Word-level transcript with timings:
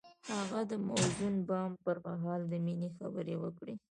هغه 0.33 0.61
د 0.71 0.73
موزون 0.87 1.35
بام 1.47 1.71
پر 1.83 1.97
مهال 2.05 2.41
د 2.51 2.53
مینې 2.65 2.89
خبرې 2.97 3.35
وکړې. 3.39 3.75